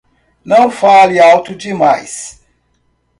Não 0.43 0.71
fale 0.71 1.19
alto 1.19 1.53
demais. 1.55 2.41